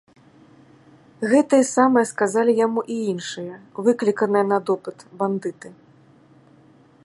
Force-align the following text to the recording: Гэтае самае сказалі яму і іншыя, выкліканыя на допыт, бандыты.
Гэтае 1.33 1.59
самае 1.75 2.03
сказалі 2.13 2.51
яму 2.65 2.81
і 2.95 2.97
іншыя, 3.13 3.53
выкліканыя 3.89 4.45
на 4.53 4.57
допыт, 4.71 4.97
бандыты. 5.23 5.69